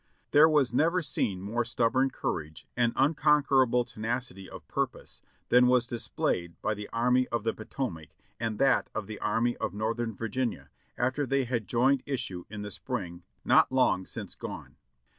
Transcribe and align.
There 0.31 0.49
was 0.49 0.73
never 0.73 1.03
seen 1.03 1.43
more 1.43 1.63
stubborn 1.63 2.09
courage 2.09 2.65
and 2.75 2.91
unconquer 2.95 3.61
able 3.63 3.85
tenacity 3.85 4.49
of 4.49 4.67
purpose 4.67 5.21
than 5.49 5.67
was 5.67 5.85
displayed 5.85 6.59
by 6.59 6.73
the 6.73 6.89
Army 6.91 7.27
of 7.27 7.43
the 7.43 7.53
Potomac 7.53 8.09
and 8.39 8.57
that 8.57 8.89
of 8.95 9.05
the 9.05 9.19
Army 9.19 9.55
of 9.57 9.75
Northern 9.75 10.15
Virginia 10.15 10.71
after 10.97 11.27
they 11.27 11.43
had 11.43 11.67
joined 11.67 12.01
issue 12.07 12.45
in 12.49 12.63
the 12.63 12.71
spring 12.71 13.21
not 13.45 13.71
long 13.71 14.07
since 14.07 14.33
gone. 14.33 14.75